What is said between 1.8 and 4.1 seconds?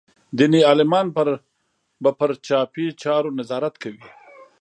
به پر چاپي چارو نظارت کوي.